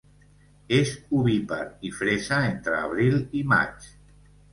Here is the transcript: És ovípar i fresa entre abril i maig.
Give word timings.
És 0.77 0.93
ovípar 1.17 1.59
i 1.89 1.91
fresa 1.97 2.39
entre 2.47 2.79
abril 2.87 3.19
i 3.41 3.45
maig. 3.53 3.87